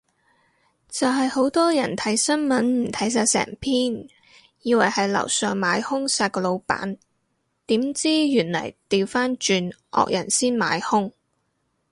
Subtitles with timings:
[0.89, 4.07] 就係好多人睇新聞唔睇晒成篇，
[4.63, 6.97] 以為係樓上買兇殺個老闆，
[7.67, 11.11] 點知原來係掉返轉惡人先買兇